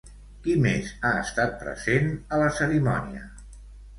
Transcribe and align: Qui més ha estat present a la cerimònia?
Qui 0.45 0.53
més 0.61 0.87
ha 1.09 1.11
estat 1.25 1.53
present 1.59 2.09
a 2.37 2.41
la 2.45 2.49
cerimònia? 2.61 3.23